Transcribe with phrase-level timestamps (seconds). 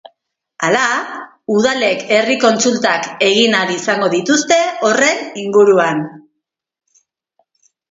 [0.67, 0.85] Hala,
[1.55, 6.05] udalek herri kontsultak egin ahal izango dituzte horren inguruan.